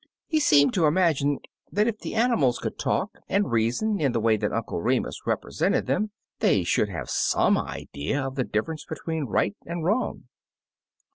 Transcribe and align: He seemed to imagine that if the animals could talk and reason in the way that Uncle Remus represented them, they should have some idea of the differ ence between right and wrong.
He 0.25 0.39
seemed 0.39 0.73
to 0.73 0.87
imagine 0.87 1.41
that 1.71 1.85
if 1.85 1.99
the 1.99 2.15
animals 2.15 2.57
could 2.57 2.79
talk 2.79 3.19
and 3.29 3.51
reason 3.51 3.99
in 4.01 4.13
the 4.13 4.19
way 4.19 4.35
that 4.35 4.51
Uncle 4.51 4.81
Remus 4.81 5.27
represented 5.27 5.85
them, 5.85 6.09
they 6.39 6.63
should 6.63 6.89
have 6.89 7.07
some 7.07 7.55
idea 7.55 8.19
of 8.19 8.33
the 8.33 8.43
differ 8.43 8.71
ence 8.71 8.83
between 8.83 9.25
right 9.25 9.55
and 9.67 9.83
wrong. 9.85 10.23